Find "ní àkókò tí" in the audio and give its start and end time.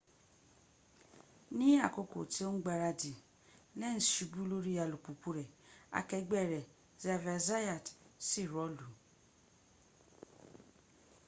1.57-2.41